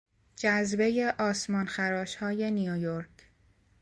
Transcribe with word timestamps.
جذبهی 0.35 1.03
آسمانخراشهای 1.09 2.49
نیویورک 2.51 3.29